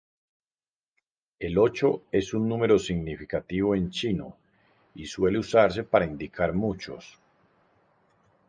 [1.37, 4.35] El ocho es un número significativo en Chino,
[4.95, 7.19] y suele usarse para indicar "muchos".